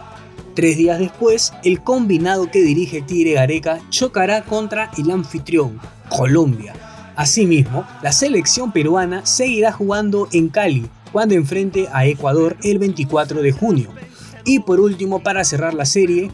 Tres 0.54 0.76
días 0.76 0.98
después, 0.98 1.52
el 1.62 1.82
combinado 1.82 2.50
que 2.50 2.62
dirige 2.62 3.02
Tigre 3.02 3.34
Gareca 3.34 3.80
chocará 3.90 4.44
contra 4.44 4.90
el 4.96 5.10
anfitrión, 5.10 5.78
Colombia. 6.08 6.72
Asimismo, 7.14 7.86
la 8.02 8.12
selección 8.12 8.72
peruana 8.72 9.26
seguirá 9.26 9.72
jugando 9.72 10.28
en 10.32 10.48
Cali 10.48 10.88
cuando 11.12 11.34
enfrente 11.34 11.88
a 11.92 12.06
Ecuador 12.06 12.56
el 12.62 12.78
24 12.78 13.42
de 13.42 13.52
junio. 13.52 13.90
Y 14.44 14.60
por 14.60 14.80
último, 14.80 15.22
para 15.22 15.44
cerrar 15.44 15.74
la 15.74 15.84
serie, 15.84 16.30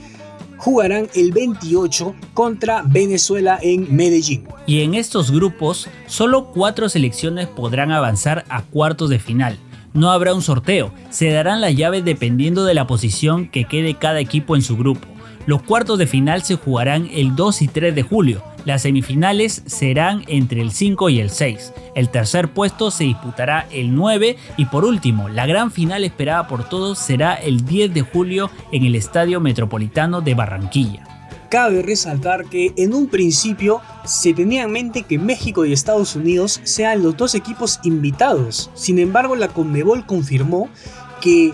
jugarán 0.64 1.10
el 1.14 1.30
28 1.30 2.14
contra 2.32 2.82
Venezuela 2.86 3.58
en 3.60 3.94
Medellín. 3.94 4.48
Y 4.66 4.80
en 4.80 4.94
estos 4.94 5.30
grupos, 5.30 5.88
solo 6.06 6.46
cuatro 6.54 6.88
selecciones 6.88 7.48
podrán 7.48 7.92
avanzar 7.92 8.46
a 8.48 8.62
cuartos 8.62 9.10
de 9.10 9.18
final. 9.18 9.58
No 9.92 10.10
habrá 10.10 10.32
un 10.32 10.40
sorteo, 10.40 10.90
se 11.10 11.30
darán 11.30 11.60
las 11.60 11.76
llaves 11.76 12.02
dependiendo 12.06 12.64
de 12.64 12.72
la 12.72 12.86
posición 12.86 13.50
que 13.50 13.66
quede 13.66 13.96
cada 13.96 14.20
equipo 14.20 14.56
en 14.56 14.62
su 14.62 14.78
grupo. 14.78 15.06
Los 15.46 15.62
cuartos 15.62 15.98
de 15.98 16.06
final 16.06 16.42
se 16.42 16.56
jugarán 16.56 17.08
el 17.12 17.36
2 17.36 17.62
y 17.62 17.68
3 17.68 17.94
de 17.94 18.02
julio. 18.02 18.42
Las 18.64 18.82
semifinales 18.82 19.62
serán 19.66 20.24
entre 20.26 20.62
el 20.62 20.72
5 20.72 21.10
y 21.10 21.20
el 21.20 21.28
6. 21.28 21.72
El 21.94 22.08
tercer 22.08 22.48
puesto 22.48 22.90
se 22.90 23.04
disputará 23.04 23.66
el 23.70 23.94
9 23.94 24.36
y 24.56 24.64
por 24.64 24.86
último, 24.86 25.28
la 25.28 25.44
gran 25.44 25.70
final 25.70 26.02
esperada 26.02 26.48
por 26.48 26.66
todos 26.66 26.98
será 26.98 27.34
el 27.34 27.66
10 27.66 27.92
de 27.92 28.00
julio 28.00 28.50
en 28.72 28.84
el 28.84 28.94
Estadio 28.94 29.38
Metropolitano 29.38 30.22
de 30.22 30.34
Barranquilla. 30.34 31.04
Cabe 31.50 31.82
resaltar 31.82 32.46
que 32.46 32.72
en 32.78 32.94
un 32.94 33.08
principio 33.08 33.82
se 34.06 34.32
tenía 34.32 34.62
en 34.62 34.72
mente 34.72 35.02
que 35.02 35.18
México 35.18 35.66
y 35.66 35.74
Estados 35.74 36.16
Unidos 36.16 36.58
sean 36.64 37.02
los 37.02 37.18
dos 37.18 37.34
equipos 37.34 37.80
invitados. 37.84 38.70
Sin 38.74 38.98
embargo, 38.98 39.36
la 39.36 39.48
Conmebol 39.48 40.06
confirmó 40.06 40.70
que 41.20 41.52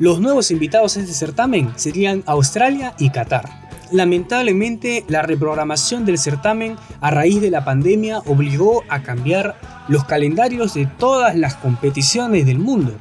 los 0.00 0.18
nuevos 0.18 0.50
invitados 0.50 0.96
a 0.96 1.00
este 1.00 1.12
certamen 1.12 1.72
serían 1.76 2.24
Australia 2.26 2.94
y 2.98 3.10
Qatar. 3.10 3.44
Lamentablemente, 3.92 5.04
la 5.08 5.20
reprogramación 5.20 6.06
del 6.06 6.16
certamen 6.16 6.76
a 7.02 7.10
raíz 7.10 7.42
de 7.42 7.50
la 7.50 7.66
pandemia 7.66 8.20
obligó 8.20 8.82
a 8.88 9.02
cambiar 9.02 9.56
los 9.88 10.04
calendarios 10.04 10.72
de 10.72 10.86
todas 10.86 11.36
las 11.36 11.54
competiciones 11.56 12.46
del 12.46 12.58
mundo. 12.58 12.92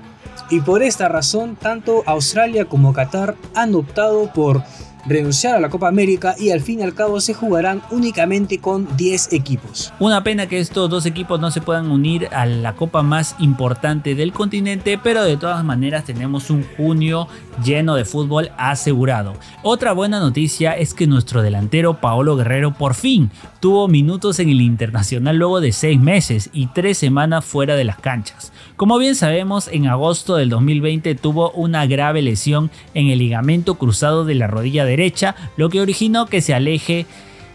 Y 0.49 0.59
por 0.59 0.83
esta 0.83 1.07
razón, 1.07 1.55
tanto 1.55 2.03
Australia 2.05 2.65
como 2.65 2.91
Qatar 2.91 3.35
han 3.55 3.75
optado 3.75 4.33
por 4.33 4.61
renunciar 5.09 5.55
a 5.55 5.59
la 5.59 5.69
Copa 5.69 5.87
América 5.87 6.35
y 6.37 6.51
al 6.51 6.61
fin 6.61 6.79
y 6.79 6.83
al 6.83 6.93
cabo 6.93 7.19
se 7.19 7.33
jugarán 7.33 7.81
únicamente 7.91 8.59
con 8.59 8.87
10 8.95 9.33
equipos. 9.33 9.91
Una 9.99 10.23
pena 10.23 10.47
que 10.47 10.59
estos 10.59 10.89
dos 10.89 11.05
equipos 11.05 11.39
no 11.39 11.51
se 11.51 11.61
puedan 11.61 11.91
unir 11.91 12.29
a 12.31 12.45
la 12.45 12.75
Copa 12.75 13.01
más 13.01 13.35
importante 13.39 14.15
del 14.15 14.31
continente, 14.31 14.97
pero 14.97 15.23
de 15.23 15.37
todas 15.37 15.63
maneras 15.63 16.05
tenemos 16.05 16.49
un 16.49 16.63
junio 16.77 17.27
lleno 17.63 17.95
de 17.95 18.05
fútbol 18.05 18.51
asegurado. 18.57 19.35
Otra 19.63 19.93
buena 19.93 20.19
noticia 20.19 20.73
es 20.73 20.93
que 20.93 21.07
nuestro 21.07 21.41
delantero 21.41 22.01
Paolo 22.01 22.35
Guerrero 22.35 22.73
por 22.73 22.93
fin 22.93 23.31
tuvo 23.59 23.87
minutos 23.87 24.39
en 24.39 24.49
el 24.49 24.61
Internacional 24.61 25.37
luego 25.37 25.61
de 25.61 25.71
6 25.71 25.99
meses 25.99 26.49
y 26.53 26.67
3 26.67 26.97
semanas 26.97 27.45
fuera 27.45 27.75
de 27.75 27.83
las 27.83 27.97
canchas. 27.97 28.51
Como 28.75 28.97
bien 28.97 29.15
sabemos, 29.15 29.67
en 29.67 29.87
agosto 29.87 30.35
del 30.35 30.49
2020 30.49 31.15
tuvo 31.15 31.51
una 31.51 31.85
grave 31.85 32.21
lesión 32.21 32.71
en 32.93 33.09
el 33.09 33.19
ligamento 33.19 33.75
cruzado 33.75 34.25
de 34.25 34.35
la 34.35 34.47
rodilla 34.47 34.85
derecha, 34.85 35.35
lo 35.57 35.69
que 35.69 35.81
originó 35.81 36.27
que 36.27 36.41
se 36.41 36.53
aleje 36.53 37.05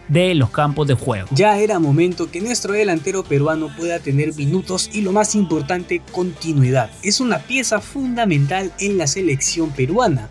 de 0.09 0.35
los 0.35 0.51
campos 0.51 0.87
de 0.87 0.95
juego. 0.95 1.29
Ya 1.33 1.59
era 1.59 1.79
momento 1.79 2.31
que 2.31 2.41
nuestro 2.41 2.73
delantero 2.73 3.25
peruano 3.25 3.75
pueda 3.77 3.99
tener 3.99 4.35
minutos 4.35 4.91
y 4.93 5.01
lo 5.01 5.13
más 5.13 5.35
importante, 5.35 6.03
continuidad. 6.13 6.91
Es 7.03 7.21
una 7.21 7.39
pieza 7.39 7.81
fundamental 7.81 8.73
en 8.79 8.99
la 8.99 9.07
selección 9.07 9.71
peruana. 9.71 10.29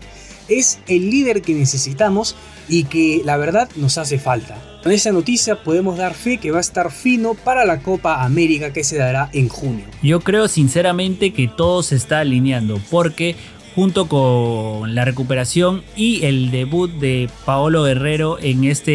Es 0.48 0.78
el 0.88 1.10
líder 1.10 1.42
que 1.42 1.54
necesitamos 1.54 2.36
y 2.68 2.84
que 2.84 3.22
la 3.24 3.36
verdad 3.36 3.68
nos 3.76 3.98
hace 3.98 4.18
falta. 4.18 4.62
Con 4.82 4.92
esa 4.92 5.12
noticia 5.12 5.62
podemos 5.62 5.96
dar 5.96 6.12
fe 6.12 6.36
que 6.36 6.50
va 6.50 6.58
a 6.58 6.60
estar 6.60 6.92
fino 6.92 7.32
para 7.32 7.64
la 7.64 7.80
Copa 7.80 8.22
América 8.22 8.70
que 8.70 8.84
se 8.84 8.98
dará 8.98 9.30
en 9.32 9.48
junio. 9.48 9.86
Yo 10.02 10.20
creo 10.20 10.46
sinceramente 10.46 11.32
que 11.32 11.48
todo 11.48 11.82
se 11.82 11.96
está 11.96 12.18
alineando 12.20 12.78
porque 12.90 13.34
junto 13.74 14.06
con 14.06 14.94
la 14.94 15.04
recuperación 15.04 15.82
y 15.96 16.24
el 16.24 16.50
debut 16.50 16.90
de 16.92 17.28
Paolo 17.44 17.82
Guerrero 17.82 18.38
en 18.40 18.64
esta 18.64 18.92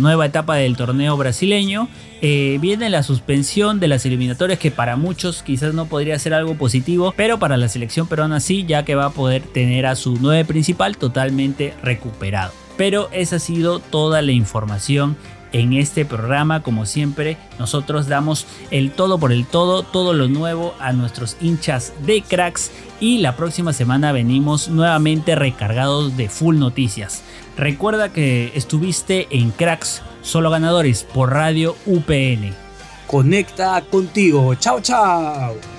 nueva 0.00 0.26
etapa 0.26 0.56
del 0.56 0.76
torneo 0.76 1.16
brasileño, 1.16 1.88
eh, 2.22 2.56
viene 2.60 2.88
la 2.88 3.02
suspensión 3.02 3.78
de 3.78 3.88
las 3.88 4.06
eliminatorias 4.06 4.58
que 4.58 4.70
para 4.70 4.96
muchos 4.96 5.42
quizás 5.42 5.74
no 5.74 5.86
podría 5.86 6.18
ser 6.18 6.32
algo 6.32 6.54
positivo, 6.54 7.12
pero 7.16 7.38
para 7.38 7.58
la 7.58 7.68
selección 7.68 8.06
peruana 8.06 8.40
sí, 8.40 8.64
ya 8.66 8.84
que 8.84 8.94
va 8.94 9.06
a 9.06 9.10
poder 9.10 9.42
tener 9.42 9.84
a 9.84 9.96
su 9.96 10.16
nueve 10.18 10.44
principal 10.46 10.96
totalmente 10.96 11.74
recuperado. 11.82 12.52
Pero 12.78 13.08
esa 13.12 13.36
ha 13.36 13.38
sido 13.38 13.78
toda 13.78 14.22
la 14.22 14.32
información 14.32 15.16
en 15.52 15.72
este 15.72 16.04
programa. 16.04 16.62
Como 16.62 16.86
siempre, 16.86 17.36
nosotros 17.58 18.08
damos 18.08 18.46
el 18.70 18.90
todo 18.90 19.18
por 19.18 19.32
el 19.32 19.46
todo, 19.46 19.82
todo 19.82 20.12
lo 20.12 20.28
nuevo 20.28 20.74
a 20.78 20.92
nuestros 20.92 21.36
hinchas 21.40 21.92
de 22.04 22.22
cracks. 22.22 22.70
Y 23.00 23.18
la 23.18 23.36
próxima 23.36 23.72
semana 23.72 24.12
venimos 24.12 24.68
nuevamente 24.68 25.34
recargados 25.34 26.16
de 26.16 26.28
full 26.28 26.58
noticias. 26.58 27.22
Recuerda 27.56 28.12
que 28.12 28.52
estuviste 28.54 29.28
en 29.30 29.50
Cracks 29.50 30.02
Solo 30.22 30.50
Ganadores 30.50 31.04
por 31.04 31.32
Radio 31.32 31.76
UPN. 31.86 32.54
Conecta 33.06 33.80
contigo. 33.82 34.54
Chao, 34.56 34.80
chao. 34.80 35.75